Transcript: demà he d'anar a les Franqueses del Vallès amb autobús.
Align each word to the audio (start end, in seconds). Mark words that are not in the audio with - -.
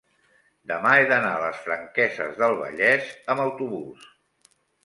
demà 0.71 0.93
he 1.01 1.03
d'anar 1.11 1.33
a 1.33 1.43
les 1.43 1.59
Franqueses 1.67 2.33
del 2.39 2.57
Vallès 2.63 3.15
amb 3.35 3.45
autobús. 3.47 4.13